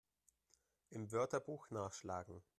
Im 0.89 1.11
Wörterbuch 1.11 1.69
nachschlagen! 1.69 2.41